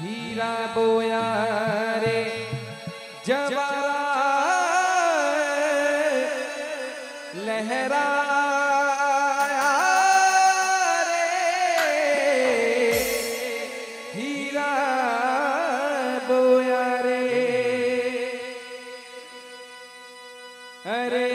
हीरा 0.00 0.52
बोया 0.74 1.22
रे 2.02 2.18
जवा 3.26 3.85
Hare 20.86 21.25